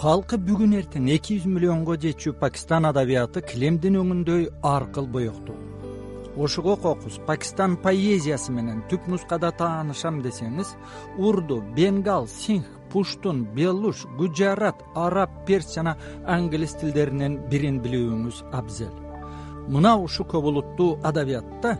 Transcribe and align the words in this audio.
калкы 0.00 0.38
бүгүн 0.40 0.78
эртең 0.78 1.08
эки 1.12 1.34
жүз 1.36 1.50
миллионго 1.52 1.92
жетчү 2.00 2.30
пакистан 2.40 2.86
адабияты 2.88 3.42
килемдин 3.44 3.98
өңүндөй 4.00 4.46
аркыл 4.64 5.08
боектуу 5.16 5.56
ошого 6.40 6.76
кокус 6.80 7.18
пакистан 7.26 7.74
поэзиясы 7.82 8.54
менен 8.56 8.78
түп 8.88 9.10
нускада 9.12 9.50
таанышам 9.58 10.22
десеңиз 10.24 10.70
урду 11.18 11.58
бенгал 11.76 12.30
синх 12.32 12.70
пуштун 12.94 13.42
белуш 13.58 14.06
гуджарат 14.16 14.80
араб 14.94 15.34
перс 15.46 15.74
жана 15.74 15.98
англис 16.24 16.78
тилдеринен 16.80 17.36
бирин 17.52 17.82
билүүңүз 17.84 18.40
абзел. 18.56 18.94
Мына 19.68 19.98
ушул 20.00 20.30
көп 20.32 20.48
улуттуу 20.48 20.96
адабиятта 21.04 21.76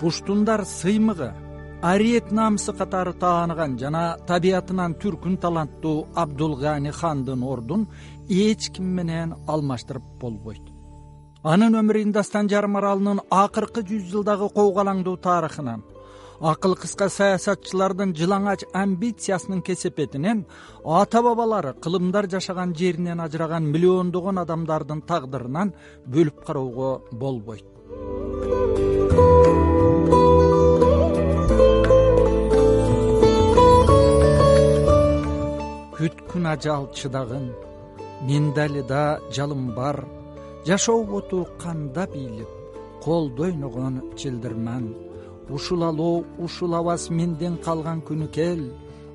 пуштундар 0.00 0.66
сыймыгы 0.66 1.30
ариет 1.82 2.30
намысы 2.30 2.72
катары 2.72 3.12
тааныган 3.12 3.78
жана 3.78 4.16
табиятынан 4.28 4.94
түркүн 5.00 5.38
таланттуу 5.40 6.08
абдулгани 6.14 6.92
хандын 6.92 7.42
ордун 7.42 7.86
эч 8.28 8.70
ким 8.74 8.92
менен 8.96 9.34
алмаштырып 9.46 10.04
болбойт. 10.20 10.62
Анын 11.42 11.78
өмүрү 11.80 12.02
индастан 12.04 12.50
жарым 12.52 12.76
аралынын 12.76 13.22
акыркы 13.30 13.80
жүз 13.88 14.10
жылдагы 14.12 14.50
коголаңдуу 14.52 15.16
тарыхынан 15.24 15.82
акыл 16.40 16.74
кыска 16.76 17.08
саясатчылардын 17.12 18.14
жылаңач 18.16 18.64
амбициясынын 18.72 19.60
кесепетинен 19.64 20.46
ата 20.84 21.22
бабалары 21.22 21.74
кылымдар 21.84 22.28
жашаган 22.32 22.74
жеринен 22.76 23.20
ажыраган 23.20 23.68
миллиондогон 23.72 24.40
адамдардын 24.44 25.04
тагдырынан 25.08 25.74
бөлүп 26.06 26.44
кароого 26.46 27.02
болбойт 27.12 28.99
күткүн 36.00 36.46
ажал 36.48 36.84
чыдагын 36.96 37.50
менде 38.26 38.60
али 38.62 38.82
да 38.92 39.20
жалым 39.36 39.74
бар. 39.74 39.96
Жашоо 40.66 41.04
оту 41.18 41.46
кандап 41.62 42.14
ийилип 42.14 42.48
колдо 43.04 43.42
ойногон 43.42 43.94
чылдырман 44.18 44.84
ушул 45.50 45.82
алоо 45.84 46.24
ушул 46.38 46.74
абас 46.74 47.10
менден 47.10 47.58
калган 47.66 48.00
күнү 48.08 48.28
кел. 48.36 48.62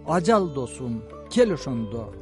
Ажал 0.05 0.47
досум 0.47 1.01
кел 1.31 1.53
ошондо. 1.53 2.13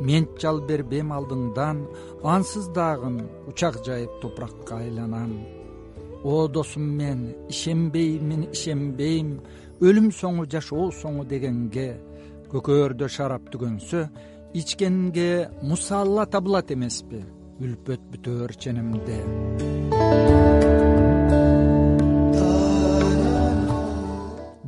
Мен 0.00 0.28
жал 0.40 0.60
бербейм 0.68 1.10
алдыңдан 1.12 1.78
ансыз 2.22 2.68
дагы 2.68 3.10
учак 3.48 3.74
жайып 3.84 4.20
топуракка 4.20 4.76
айланам. 4.76 5.32
О 6.22 6.46
досум 6.46 6.82
мен 6.82 7.34
ишенбеймин 7.48 8.42
ишенбейм. 8.52 9.40
Өлүм 9.80 10.12
соңу 10.14 10.46
жашоо 10.46 10.92
соңу 11.02 11.24
дегенге 11.26 11.98
көкөөрдө 12.52 13.08
шарап 13.08 13.48
түгөнсө 13.52 14.06
ичкенге 14.60 15.48
мусалла 15.64 16.26
табылат 16.28 16.72
эмеспи 16.74 17.22
үлпөт 17.62 18.02
бүтөөр 18.12 18.52
ченемде. 18.60 19.20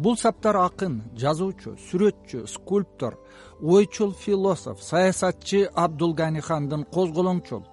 Бул 0.04 0.16
саптар 0.20 0.58
акын 0.60 0.98
жазуучу 1.20 1.78
сүрөтчү 1.86 2.42
скульптор 2.54 3.14
ойчул 3.74 4.12
философ 4.24 4.82
саясатчы 4.84 5.62
абдулгани 5.84 6.42
хандын 6.44 6.84
козголоңчол 6.92 7.64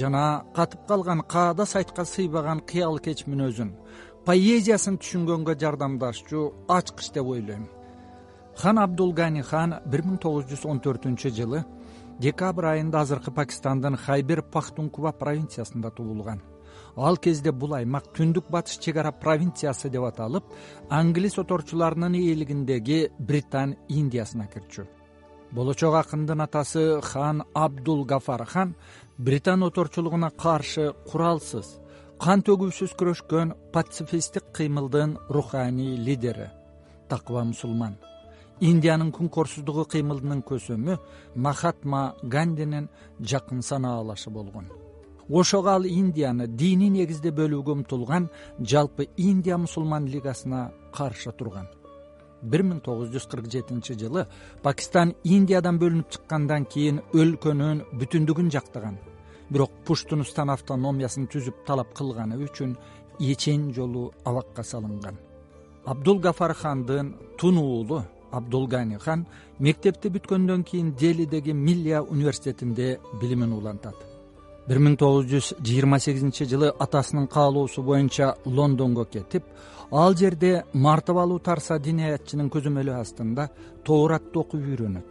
жана 0.00 0.24
катып 0.56 0.82
калган 0.88 1.22
каада 1.34 1.66
сайтка 1.66 2.04
сыйбаган 2.04 2.64
кыял 2.66 2.98
кеч 2.98 3.22
мүнөзүн 3.30 3.70
поэзиясын 4.26 4.98
түшүнгөнгө 4.98 5.54
жардамдашчу 5.62 6.42
ачкыч 6.78 7.12
деп 7.14 7.30
ойлойм 7.36 7.68
хан 8.56 8.78
абдулгани 8.78 9.42
хан 9.42 9.74
бир 9.86 10.02
миң 10.06 10.18
тогуз 10.22 10.46
жүз 10.48 10.64
он 10.70 10.80
төртүнчү 10.80 11.30
жылы 11.38 11.62
декабрь 12.20 12.70
айында 12.72 13.02
азыркы 13.04 13.30
пакистандын 13.30 13.96
хайбер 14.00 14.42
пахтункува 14.42 15.12
провинциясында 15.12 15.90
туулган. 15.90 16.40
Ал 16.96 17.16
кезде 17.16 17.52
бул 17.52 17.74
аймак 17.76 18.08
түндүк 18.16 18.48
батыш 18.50 18.78
чек 18.80 18.96
ара 18.96 19.12
провинциясы 19.12 19.90
деп 19.92 20.06
аталып 20.08 20.44
англис 20.88 21.36
оторчуларынын 21.38 22.16
ээлигиндеги 22.16 23.10
британ 23.18 23.76
индиясына 23.88 24.48
кирчү. 24.48 24.86
Болочок 25.52 25.94
акындын 25.94 26.40
атасы 26.40 27.00
хан 27.02 27.44
абдул 27.54 28.04
гафар 28.06 28.46
хан 28.46 28.74
британ 29.18 29.62
оторчулугуна 29.62 30.30
каршы 30.30 30.94
куралсыз 31.10 31.76
кан 32.18 32.40
төгүүсүз 32.40 32.96
күрөшкөн 32.96 33.54
пацифисттик 33.72 34.50
кыймылдын 34.56 35.18
руханий 35.28 35.96
лидери 35.96 36.48
такыба 37.08 37.44
мусулман 37.44 37.98
индиянын 38.60 39.12
күнкорсуздугу 39.12 39.84
кыймылынын 39.92 40.42
көсөмү 40.46 40.98
махатма 41.34 42.14
гандинин 42.22 42.88
жакын 43.20 43.62
санаалашы 43.62 44.30
болгон. 44.30 44.66
Ошого 45.28 45.70
ал 45.70 45.84
индияны 45.84 46.46
диний 46.46 46.88
негизде 46.88 47.30
бөлүүгө 47.30 47.72
умтулган 47.72 48.30
жалпы 48.60 49.08
индия 49.16 49.58
мусулман 49.58 50.06
лигасына 50.06 50.72
каршы 50.92 51.32
турган. 51.32 51.66
Бир 52.42 52.62
миң 52.62 52.80
тогуз 52.84 53.10
жүз 53.10 53.26
кырк 53.30 53.50
жетинчи 53.50 53.96
жылы 53.98 54.26
пакистан 54.62 55.14
индиядан 55.24 55.80
бөлүнүп 55.82 56.10
чыккандан 56.14 56.64
кийин 56.64 57.00
өлкөнүн 57.12 57.82
бүтүндүгүн 57.98 58.50
жактаган. 58.54 58.98
Бирок 59.50 59.72
пуштунустан 59.84 60.50
автономиясын 60.50 61.26
түзүп 61.26 61.64
талап 61.66 61.92
кылганы 61.94 62.38
үчүн 62.46 62.76
эчен 63.18 63.72
жолу 63.74 64.12
абакка 64.24 64.62
салынган. 64.62 65.18
Абдул 65.84 66.20
гафар 66.20 66.54
хандын 66.54 67.14
тун 67.38 67.58
уулу 67.58 68.04
абдулгани 68.30 68.98
хан 68.98 69.26
мектепти 69.58 70.08
бүткөндөн 70.08 70.64
кийин 70.64 70.92
делидеги 70.92 71.52
миллия 71.52 72.02
университетинде 72.02 72.98
билимин 73.20 73.52
улантат. 73.52 73.94
Бир 74.68 74.78
миң 74.82 74.96
тогуз 74.98 75.26
жүз 75.30 75.52
жыйырма 75.62 76.00
сегизинчи 76.02 76.44
жылы 76.50 76.72
атасынын 76.78 77.28
каалоосу 77.28 77.82
боюнча 77.82 78.34
лондонго 78.44 79.04
кетип 79.04 79.44
ал 79.90 80.14
жерде 80.14 80.64
мартабалуу 80.72 81.38
тарса 81.38 81.78
диний 81.78 82.10
аятчынын 82.10 82.50
көзөмөлү 82.50 83.00
астында 83.00 83.50
тооратты 83.84 84.38
окуп 84.38 84.60
үйрөнөт. 84.60 85.06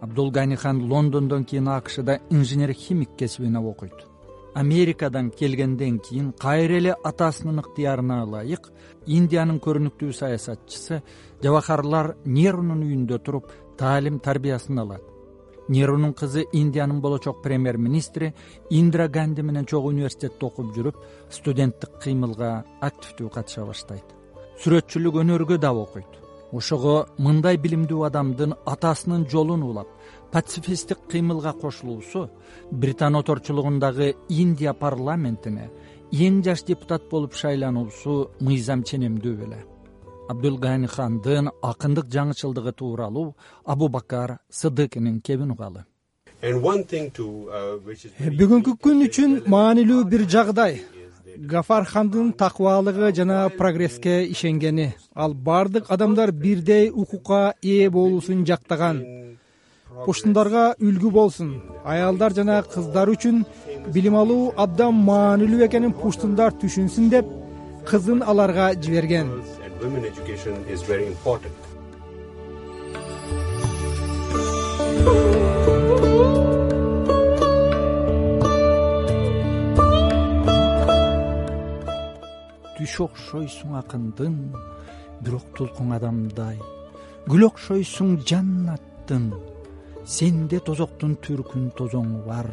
Абдулгани 0.00 0.56
хан 0.56 0.84
лондондон 0.88 1.44
кийин 1.44 1.68
акшда 1.68 2.20
инженер 2.30 2.72
химик 2.72 3.16
кесибине 3.16 3.58
окуйт 3.58 4.15
америкадан 4.62 5.30
келгенден 5.30 5.98
кийин 5.98 6.32
кайра 6.32 6.78
эле 6.80 6.92
атасынын 7.10 7.60
ыктыярына 7.62 8.22
ылайык 8.24 8.70
индиянын 9.06 9.58
көрүнүктүү 9.66 10.12
саясатчысы 10.20 11.02
жавахарлар 11.44 12.14
нерунун 12.24 12.80
үйүндө 12.86 13.18
туруп 13.24 13.52
таалим 13.76 14.18
тарбиясын 14.18 14.80
алат. 14.80 15.02
Нерунун 15.68 16.14
кызы 16.14 16.46
индиянын 16.52 17.00
болочок 17.00 17.42
премьер 17.42 17.76
министри 17.76 18.34
индра 18.70 19.08
ганди 19.08 19.42
менен 19.42 19.66
чогуу 19.66 19.90
университетте 19.90 20.46
окуп 20.46 20.72
жүрүп 20.76 21.02
студенттик 21.30 21.98
кыймылга 22.02 22.64
активдүү 22.80 23.32
катыша 23.34 23.66
баштайт. 23.66 24.06
Сүрөтчүлүк 24.62 25.20
өнөргө 25.20 25.58
дагы 25.58 25.84
окуйт 25.84 26.25
ошого 26.52 27.06
мындай 27.18 27.56
билимдүү 27.56 28.06
адамдын 28.08 28.54
атасынын 28.66 29.26
жолун 29.30 29.62
улап 29.62 29.88
пацифисттик 30.32 30.98
кыймылга 31.10 31.52
кошулуусу 31.52 32.30
британ 32.70 33.16
оторчулугундагы 33.16 34.14
индия 34.28 34.72
парламентине 34.74 35.70
эң 36.12 36.42
жаш 36.44 36.62
депутат 36.64 37.08
болуп 37.10 37.34
шайлануусу 37.34 38.30
мыйзам 38.40 38.82
ченемдүү 38.82 39.34
беле. 39.36 39.64
Абдулгани 40.28 40.86
хандын 40.86 41.50
акындык 41.62 42.06
жаңычылдыгы 42.10 42.72
тууралуу 42.72 43.34
абу 43.64 43.88
бакар 43.88 44.38
сыдыкинин 44.50 45.20
кебин 45.20 45.50
угалы. 45.50 45.84
Uh, 46.42 47.80
бүгүнкү 48.38 48.76
күн 48.84 49.06
үчүн 49.06 49.38
маанилүү 49.48 50.04
бир 50.04 50.26
жагдай 50.28 50.82
гафар 51.38 51.84
хандын 51.84 52.32
такыбалыгы 52.32 53.12
жана 53.14 53.48
прогресске 53.48 54.24
ишенгени. 54.26 54.94
Ал 55.14 55.34
баардык 55.34 55.84
адамдар 55.88 56.32
бирдей 56.32 56.90
укукка 56.90 57.54
ээ 57.62 57.90
болуусун 57.90 58.44
жактаган. 58.46 59.04
Пуштундарга 60.04 60.74
үлгү 60.80 61.10
болсун. 61.10 61.62
Аялдар 61.84 62.32
жана 62.32 62.62
кыздар 62.62 63.08
үчүн 63.08 63.44
билим 63.92 64.16
алуу 64.16 64.52
абдан 64.56 64.94
маанилүү 65.06 65.66
экенин 65.68 65.92
пуштундар 65.92 66.52
түшүнсүн 66.60 67.10
деп 67.10 67.26
кызын 67.86 68.22
аларга 68.22 68.72
жиберген 68.74 69.30
окшойсуң 83.06 83.76
акындын 83.80 84.36
бирок 85.24 85.46
толкуң 85.58 85.92
адамдай. 85.96 86.58
Гүл 87.26 87.46
окшойсуң 87.48 88.16
жаннаттын 88.30 89.30
сенде 90.16 90.60
тозоктун 90.66 91.16
түркүн 91.26 91.70
тозоңу 91.78 92.22
бар. 92.26 92.50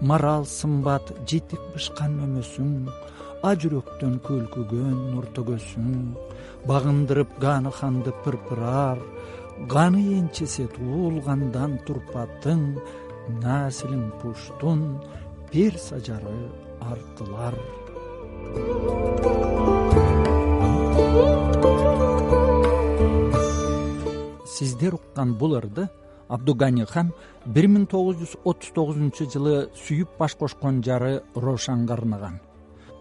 Марал 0.00 0.46
сымбат 0.48 1.12
жетик 1.28 1.60
бышкан 1.74 2.16
өмөсүң 2.26 2.72
а 3.44 3.52
жүрөктөн 3.60 4.18
көлкүгөн 4.24 4.96
нур 5.12 5.28
төгөсүң. 5.36 6.00
Багындырып 6.68 7.36
ганы 7.44 7.72
ханды 7.72 8.14
пырпырар 8.24 9.00
ганы 9.68 10.00
энчесе 10.16 10.66
туулгандан 10.76 11.76
турпатың 11.86 12.64
наслиң 13.42 14.06
пуштун 14.22 14.86
перс 15.52 15.92
ажары 15.98 16.38
артылар 16.92 17.58
сиздер 24.60 24.94
уккан 24.98 25.34
бул 25.40 25.56
ырды 25.56 25.88
абдугани 26.28 26.84
хан 26.92 27.12
бир 27.46 27.68
миң 27.72 27.86
тогуз 27.90 28.18
жүз 28.20 28.36
отуз 28.44 28.72
тогузунчу 28.76 29.26
жылы 29.32 29.54
сүйүп 29.84 30.18
баш 30.18 30.36
кошкон 30.40 30.82
жары 30.84 31.22
рошанга 31.34 31.96
арнаган. 31.96 32.36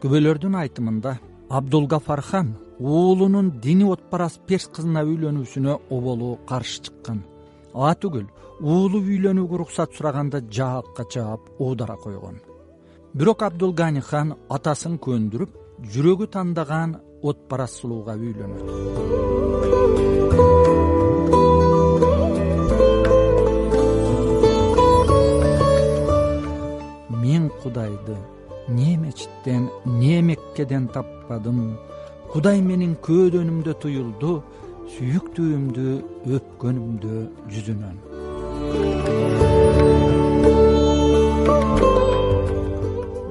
Күбөлөрдүн 0.01 0.56
айтымында 0.63 1.17
абдулгафар 1.50 2.21
хан 2.29 2.53
уулунун 2.79 3.51
дини 3.65 3.85
отпарас 3.94 4.39
перс 4.47 4.69
кызына 4.75 5.03
үйлөнүүсүнө 5.03 5.79
оболу 5.95 6.38
каршы 6.50 6.85
чыккан. 6.85 7.23
Ага 7.73 7.94
түгүл 8.06 8.27
уулу 8.61 9.03
үйлөнүүгө 9.03 9.59
уруксат 9.59 9.97
сураганда 9.97 10.41
жаакка 10.57 11.03
жаап 11.13 11.51
оодара 11.59 11.97
койгон. 11.97 12.39
Бирок 13.13 13.44
абдулгани 13.44 14.01
хан 14.01 14.38
атасын 14.50 14.95
көндүрүп 15.06 15.51
жүрөгү 15.91 16.31
тандаган 16.31 16.97
отпарас 17.21 17.81
сулууга 17.81 18.15
үйлөнөт 18.15 19.79
кудайды 27.89 28.18
не 28.68 28.97
мечиттен 28.97 29.69
не 29.86 30.21
меккеден 30.21 30.88
таппадым. 30.88 31.77
Кудай 32.31 32.62
менин 32.62 32.95
көөдөнүмдө 33.01 33.74
туюлду 33.81 34.44
сүйүктүүмдү 34.94 35.86
өпкөнүмдө 36.38 37.15
жүзүнөн. 37.50 37.97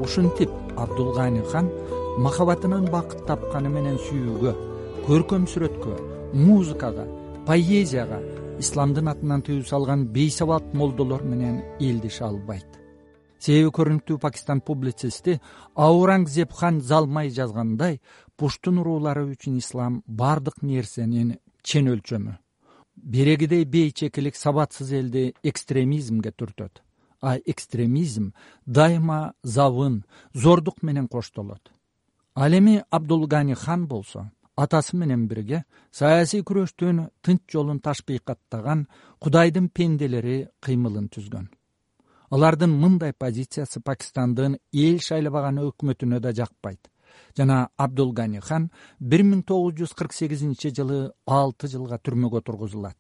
Ушинтип 0.03 0.51
абдулгани 0.77 1.43
хан 1.53 1.71
махабатынан 2.19 2.89
бакыт 2.91 3.23
тапканы 3.27 3.71
менен 3.71 3.99
сүйүүгө 4.09 4.55
көркөм 5.07 5.47
сүрөткө 5.53 5.95
музыкага 6.35 7.07
поэзияга 7.47 8.19
исламдын 8.59 9.15
атынан 9.15 9.47
тыюу 9.47 9.63
салган 9.63 10.09
бейсабат 10.11 10.75
молдолор 10.75 11.23
менен 11.23 11.63
элдеше 11.79 12.25
албайт 12.25 12.78
себеби 13.39 13.71
көрүнүктүү 13.79 14.19
пакистан 14.23 14.61
публицисти 14.61 15.39
аурангзеб 15.75 16.53
хан 16.53 16.81
залмай 16.81 17.31
жазгандай 17.31 18.01
пуштун 18.37 18.81
уруулары 18.83 19.25
үчүн 19.33 19.59
ислам 19.63 20.03
баардык 20.07 20.63
нерсенин 20.63 21.37
чен 21.63 21.91
өлчөмү. 21.95 22.37
Берегидей 22.97 23.65
бейчекилик 23.65 24.37
сабатсыз 24.37 24.93
элди 24.93 25.35
экстремизмге 25.43 26.33
түртөт. 26.33 26.83
А 27.21 27.37
экстремизм 27.47 28.33
дайыма 28.67 29.35
забын 29.43 30.05
зордук 30.35 30.83
менен 30.83 31.09
коштолот. 31.09 31.71
Ал 32.35 32.53
эми 32.53 32.83
абдулгани 32.91 33.55
хан 33.55 33.87
болсо 33.87 34.31
атасы 34.57 34.97
менен 34.97 35.27
бирге 35.29 35.65
саясий 35.91 36.43
күрөштүн 36.43 37.09
тынч 37.23 37.43
жолун 37.53 37.81
ташбыйкаттаган 37.81 38.87
кудайдын 39.19 39.69
пенделери 39.69 40.49
кыймылын 40.61 41.09
түзгөн 41.15 41.49
алардын 42.31 42.71
мындай 42.71 43.13
позициясы 43.13 43.81
пакистандын 43.81 44.59
эл 44.73 45.01
шайлабаган 45.01 45.61
өкмөтүнө 45.65 46.21
да 46.21 46.33
жакпайт. 46.33 46.91
Жана 47.37 47.69
абдулгани 47.77 48.41
хан 48.41 48.71
бир 49.01 49.23
миң 49.25 49.43
тогуз 49.47 49.75
жүз 49.81 49.95
кырк 49.97 50.13
сегизинчи 50.13 50.73
жылы 50.77 51.13
алты 51.27 51.69
жылга 51.69 51.99
түрмөгө 51.99 52.43
тургузулат. 52.45 52.97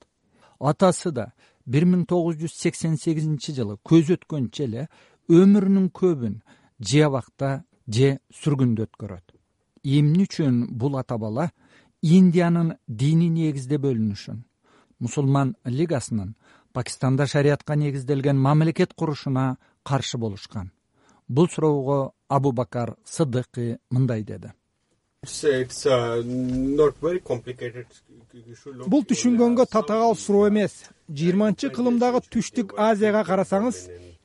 Атасы 0.61 1.13
да 1.13 1.33
бир 1.67 1.85
миң 1.85 2.07
тогуз 2.07 2.37
жүз 2.41 2.57
сексен 2.57 2.97
сегизинчи 2.97 3.53
жылы 3.53 3.79
көзү 3.85 4.19
өткөнчө 4.19 4.65
эле 4.65 4.89
өмүрүнүн 5.29 5.91
көбүн 5.93 6.41
же 6.81 7.05
абакта 7.05 7.65
же 7.87 8.19
сүргүндө 8.41 8.89
өткөрөт. 8.89 9.35
Эмне 9.85 10.25
үчүн 10.25 10.67
бул 10.71 10.97
ата 10.99 11.19
бала 11.19 11.51
индиянын 12.03 12.77
диний 12.89 13.31
негизде 13.31 13.77
бөлүнүшүн? 13.77 14.43
Мусулман 14.99 15.55
лигасынын 15.65 16.35
пакистанда 16.79 17.27
шариятка 17.27 17.75
негизделген 17.75 18.39
мамлекет 18.39 18.95
курушуна 18.95 19.57
каршы 19.83 20.17
болушкан. 20.17 20.71
Бул 21.27 21.49
суроого 21.49 22.13
абу 22.29 22.53
бакар 22.53 22.95
сыдыкый 23.05 23.79
мындай 23.91 24.23
деди. 24.23 24.53
Бул 28.93 29.03
түшүнгөнгө 29.11 29.67
татаал 29.67 30.15
суроо 30.15 30.49
эмес. 30.51 30.87
Жыйырманчы 31.11 31.73
кылымдагы 31.75 32.21
түштүк 32.31 32.77
азияга 32.79 33.25
карасаңыз 33.27 33.77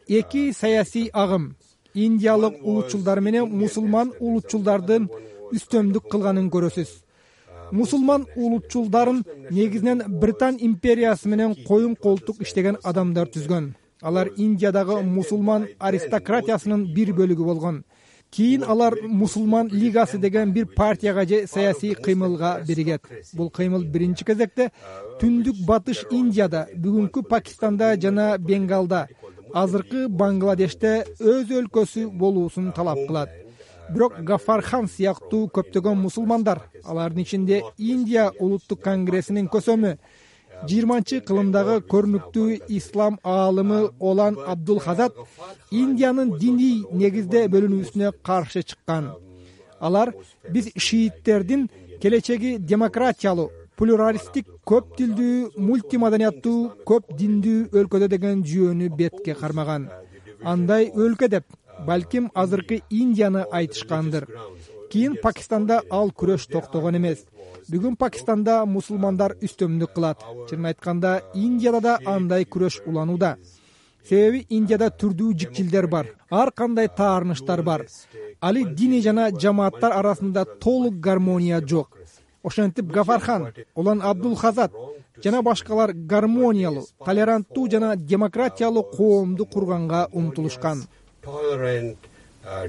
эки 0.08 0.52
саясий 0.54 1.10
агым 1.12 1.56
индиялык 1.96 2.62
улутчулдар 2.62 3.20
менен 3.20 3.50
мусулман 3.50 4.14
улутчулдардын 4.20 5.10
үстөмдүк 5.58 6.06
кылганын 6.12 6.54
көрөсүз 6.54 6.94
мусулман 7.74 8.28
улутчулдарын 8.36 9.24
негизинен 9.50 10.04
британ 10.22 10.58
империясы 10.60 11.28
менен 11.30 11.56
коюн 11.68 11.96
колтук 11.96 12.42
иштеген 12.42 12.78
адамдар 12.84 13.28
түзгөн. 13.34 13.74
Алар 14.02 14.30
индиядагы 14.38 15.02
мусулман 15.02 15.68
аристократиясынын 15.80 16.86
бир 16.94 17.14
бөлүгү 17.18 17.44
болгон. 17.50 17.84
Кийин 18.34 18.64
алар 18.64 18.96
мусулман 19.08 19.70
лигасы 19.72 20.18
деген 20.18 20.54
бир 20.54 20.66
партияга 20.76 21.26
же 21.26 21.48
саясий 21.48 21.94
кыймылга 21.94 22.64
биригет 22.68 23.02
бул 23.34 23.50
кыймыл 23.50 23.84
биринчи 23.84 24.26
кезекте 24.26 24.72
түндүк 25.22 25.66
батыш 25.68 26.06
индияда 26.10 26.68
бүгүнкү 26.76 27.28
пакистанда 27.30 27.96
жана 27.96 28.38
бенгалда 28.40 29.08
азыркы 29.54 30.08
бангладеште 30.10 31.06
өз 31.20 31.54
өлкөсү 31.60 32.10
болуусун 32.10 32.72
талап 32.74 33.06
кылат 33.08 33.43
бирок 33.94 34.20
гафархан 34.28 34.88
сыяктуу 34.88 35.48
көптөгөн 35.56 35.98
мусулмандар 36.02 36.62
алардын 36.84 37.24
ичинде 37.24 37.62
индия 37.78 38.32
улуттук 38.40 38.82
конгрессинин 38.84 39.48
көсөмү. 39.54 39.98
Жыйырманчы 40.70 41.20
кылымдагы 41.28 41.80
көрүнүктүү 41.92 42.70
ислам 42.78 43.18
аалымы 43.24 43.80
олан 44.00 44.38
абдулхазат 44.48 45.18
индиянын 45.72 46.38
диний 46.40 46.84
негизде 46.92 47.48
бөлүнүүсүнө 47.54 48.14
каршы 48.24 48.64
чыккан. 48.64 49.12
Алар 49.80 50.14
биз 50.54 50.70
шииттердин 50.78 51.68
келечеги 52.02 52.58
демократиялуу 52.60 53.50
плюралисттик 53.76 54.48
көп 54.70 54.94
тилдүү 54.98 55.60
мультимаданияттуу 55.68 56.60
көп 56.88 57.12
диндүү 57.20 57.68
өлкөдө 57.82 58.08
деген 58.14 58.44
жүйөнү 58.48 58.90
бетке 58.96 59.34
кармаган. 59.34 59.90
Андай 60.44 60.92
өлкө 60.96 61.28
деп 61.28 61.46
балким 61.88 62.32
азыркы 62.34 62.82
индияны 62.90 63.46
айтышкандыр. 63.52 64.28
Кийин 64.92 65.18
пакистанда 65.22 65.82
ал 65.90 66.12
күрөш 66.12 66.48
токтогон 66.52 66.98
эмес. 66.98 67.26
Бүгүн 67.72 67.96
пакистанда 67.98 68.64
мусулмандар 68.66 69.36
үстөмдүк 69.42 69.94
кылат. 69.96 70.24
Чынын 70.50 70.72
айтканда 70.72 71.22
индияда 71.34 71.82
да 71.82 71.98
андай 72.06 72.46
күрөш 72.46 72.82
уланууда. 72.86 73.38
Себеби 74.04 74.46
индияда 74.50 74.90
түрдүү 74.92 75.34
жикчилдер 75.40 75.88
бар. 75.88 76.12
Ар 76.30 76.52
кандай 76.52 76.88
таарынычтар 76.88 77.64
бар. 77.64 77.88
Али 78.42 78.66
диний 78.66 79.02
жана 79.02 79.30
жамааттар 79.32 79.92
арасында 79.92 80.46
толук 80.60 81.00
гармония 81.00 81.62
жок. 81.62 81.98
Ошентип 82.44 82.92
гафархан 82.92 83.54
улан 83.76 84.02
абдулхазат 84.02 84.72
жана 85.24 85.42
башкалар 85.42 85.94
гармониялуу 85.94 86.86
толеранттуу 87.06 87.70
жана 87.72 87.96
демократиялуу 87.96 88.84
коомду 88.84 89.46
курганга 89.46 90.10
умтулушкан 90.12 90.84
Uh, 91.26 92.68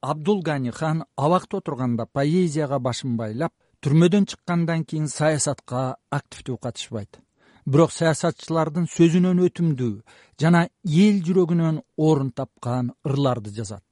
абдулгани 0.00 0.70
хан 0.70 1.04
абакта 1.16 1.56
отурганда 1.56 2.06
поэзияга 2.12 2.78
башын 2.78 3.16
байлап 3.16 3.52
түрмөдөн 3.80 4.26
чыккандан 4.30 4.84
кийин 4.84 5.08
саясатка 5.08 5.96
активдүү 6.10 6.56
катышпайт. 6.64 7.16
Бирок 7.64 7.92
саясатчылардын 7.96 8.86
сөзүнөн 8.92 9.40
өтүмдүү 9.48 9.94
жана 10.40 10.68
эл 10.84 11.16
жүрөгүнөн 11.26 11.80
орун 11.96 12.30
тапкан 12.30 12.92
ырларды 13.08 13.50
жазат 13.56 13.84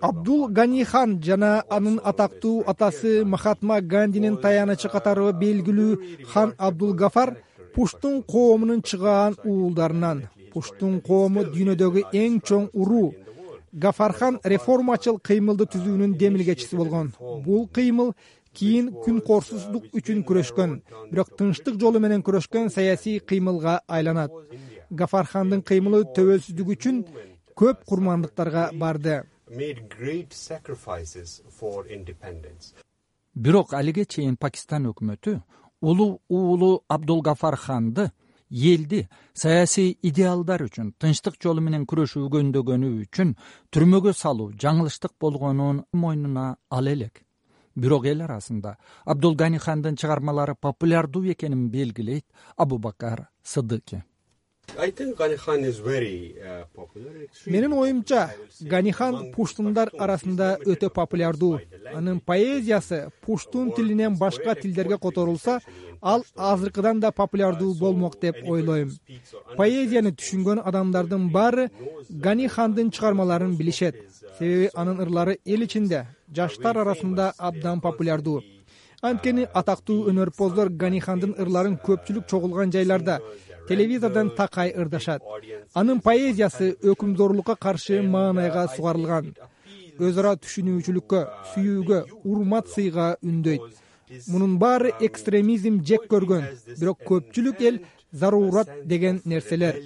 абдул 0.00 0.48
гани 0.48 0.84
хан 0.84 1.20
жана 1.22 1.62
анын 1.68 2.00
атактуу 2.04 2.64
атасы 2.66 3.24
махатма 3.24 3.80
гандинин 3.80 4.36
таянычы 4.40 4.88
катары 4.88 5.32
белгилүү 5.32 6.24
хан 6.32 6.54
абдулгафар 6.56 7.36
пуштун 7.74 8.22
коомунун 8.22 8.82
чыгаан 8.82 9.36
уулдарынан. 9.44 10.28
пуштун 10.52 11.00
коому 11.00 11.44
дүйнөдөгү 11.44 12.02
эң 12.12 12.40
чоң 12.40 12.70
уруу. 12.72 13.14
гафархан 13.72 14.40
реформачыл 14.44 15.18
кыймылды 15.20 15.64
түзүүнүн 15.72 16.16
демилгечиси 16.16 16.76
болгон. 16.76 17.12
бул 17.44 17.68
кыймыл 17.68 18.14
кийин 18.54 18.86
күнкорсуздук 19.04 19.84
үчүн 19.92 20.24
күрөшкөн. 20.24 20.80
Бирок 21.10 21.28
тынчтык 21.36 21.74
жолу 21.78 22.00
менен 22.00 22.22
күрөшкөн 22.22 22.70
саясий 22.70 23.20
кыймылга 23.20 23.82
айланат 23.86 24.32
гафархандын 24.90 25.62
кыймылы 25.62 26.04
төбөлсүздүк 26.16 26.72
үчүн 26.74 27.02
көп 27.58 27.84
курмандыктарга 27.88 28.70
барды. 28.72 29.22
Бирок 33.34 33.74
алиге 33.74 34.04
чейин 34.04 34.36
пакистан 34.36 34.88
өкмөтү 34.90 35.38
улуу 35.80 36.20
уулу 36.28 36.82
абдулгафар 36.88 37.56
ханды 37.56 38.10
элди 38.50 39.06
саясий 39.34 39.98
идеалдар 40.02 40.64
үчүн 40.66 40.92
тынчтык 40.98 41.38
жолу 41.42 41.62
менен 41.62 41.86
күрөшүү 41.86 42.28
көндөгөнү 42.34 42.90
үчүн 43.04 43.34
түрмөгө 43.72 44.12
салуу 44.12 44.52
жаңылыштык 44.52 45.14
болгонун 45.20 45.84
мойнуна 45.92 46.56
ала 46.70 46.90
элек. 46.90 47.22
Бирок 47.76 48.06
эл 48.06 48.22
арасында 48.26 48.76
абдулгани 49.04 49.58
хандын 49.58 49.96
чыгармалары 49.96 50.54
популярдуу 50.60 51.24
экенин 51.30 51.68
белгилейт 51.70 52.26
абубакар 52.56 53.28
сыдыки 53.44 54.02
менин 57.46 57.72
оюмча 57.72 58.30
ганихан 58.60 59.32
пуштундар 59.32 59.90
арасында 59.98 60.58
өтө 60.66 60.90
популярдуу. 60.90 61.60
анын 61.94 62.20
поэзиясы 62.20 63.10
пуштун 63.24 63.72
тилинен 63.72 64.16
башка 64.16 64.54
тилдерге 64.54 64.98
которулса 64.98 65.60
ал 66.02 66.24
азыркыдан 66.36 67.00
да 67.00 67.10
популярдуу 67.10 67.74
болмок 67.74 68.20
деп 68.20 68.36
ойлойм. 68.46 68.92
поэзияны 69.56 70.12
түшүнгөн 70.12 70.62
адамдардын 70.64 71.30
баары 71.30 71.70
ганихандын 72.10 72.90
чыгармаларын 72.90 73.56
билишет. 73.56 73.96
себеби 74.38 74.70
анын 74.74 75.00
ырлары 75.00 75.38
эл 75.44 75.62
ичинде 75.62 76.06
жаштар 76.34 76.78
арасында 76.78 77.32
абдан 77.38 77.80
популярдуу. 77.80 78.42
анткени 79.02 79.46
атактуу 79.54 80.08
өнөрпоздор 80.10 80.68
ганихандын 80.70 81.34
ырларын 81.38 81.76
көпчүлүк 81.86 82.26
чогулган 82.30 82.72
жайларда 82.72 83.20
телевизордон 83.68 84.30
такай 84.36 84.72
ырдашат. 84.74 85.22
Анын 85.74 86.00
поэзиясы 86.00 86.76
өкүмдорлукка 86.82 87.56
каршы 87.56 88.02
маанайга 88.02 88.66
сугарылган. 88.74 89.34
Өз 89.98 90.18
ара 90.18 90.36
түшүнүүчүлүккө 90.36 91.20
сүйүүгө 91.52 92.00
урмат 92.24 92.68
сыйга 92.74 93.16
үндөйт. 93.22 93.62
Мунун 94.28 94.58
баары 94.58 94.92
экстремизм 95.00 95.82
жек 95.84 96.06
көргөн. 96.08 96.44
Бирок 96.80 97.02
көпчүлүк 97.04 97.60
эл 97.60 97.80
зарурат 98.12 98.68
деген 98.84 99.20
нерселер. 99.24 99.76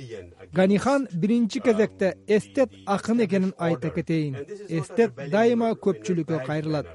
Ганихан 0.52 1.08
биринчи 1.12 1.60
кезекте 1.60 2.16
эстет 2.26 2.70
акын 2.86 3.24
экенин 3.24 3.54
айта 3.58 3.90
кетейин 3.90 4.36
эстет 4.68 5.12
дайыма 5.30 5.72
көпчүлүккө 5.72 6.46
кайрылат. 6.46 6.86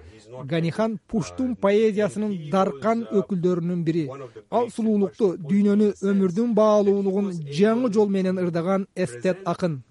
ганихан 0.45 0.99
пуштун 1.07 1.55
поэзиясынын 1.63 2.33
даркан 2.51 3.03
өкүлдөрүнүн 3.19 3.83
бири 3.87 4.05
ал 4.57 4.69
сулуулукту 4.75 5.29
дүйнөнү 5.49 5.89
өмүрдүн 6.11 6.53
баалуулугун 6.57 7.31
жаңы 7.59 7.91
жол 7.95 8.09
менен 8.17 8.41
ырдаган 8.43 8.87
эстет 8.95 9.43
акын 9.53 9.81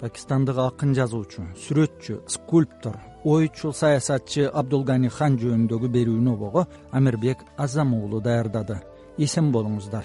пакистандык 0.00 0.58
акын 0.68 0.94
жазуучу 1.00 1.48
сүрөтчү 1.66 2.20
скульптор 2.36 2.98
ойчул 3.24 3.72
саясатчы 3.72 4.48
абдулгани 4.52 5.08
хан 5.08 5.38
жөнүндөгү 5.40 5.90
берүүнү 5.96 6.36
обого 6.36 6.66
амирбек 6.92 7.38
азам 7.56 7.94
уулу 7.94 8.20
даярдады. 8.20 8.80
Эсен 9.18 9.52
болуңуздар 9.52 10.04